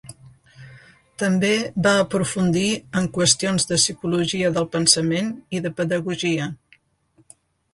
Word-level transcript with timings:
També 1.23 1.51
va 1.87 1.91
aprofundir 2.05 2.65
en 3.01 3.09
qüestions 3.17 3.69
de 3.73 3.79
psicologia 3.81 4.51
del 4.57 4.69
pensament 4.77 5.31
i 5.59 5.63
de 5.67 5.77
pedagogia. 5.83 6.49